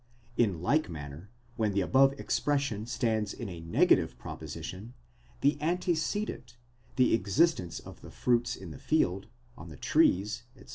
In 0.35 0.63
like 0.63 0.89
manner, 0.89 1.29
when 1.57 1.73
the 1.73 1.81
above 1.81 2.13
expression 2.19 2.87
stands 2.87 3.33
in 3.35 3.47
a 3.49 3.59
negative 3.59 4.17
proposition, 4.17 4.95
the 5.41 5.57
axdecedent, 5.61 6.55
the 6.95 7.13
existence 7.13 7.79
of 7.79 8.01
the 8.01 8.09
fruits 8.09 8.55
in 8.55 8.71
the 8.71 8.79
field, 8.79 9.27
on 9.55 9.69
the 9.69 9.77
trees, 9.77 10.45
etc. 10.57 10.69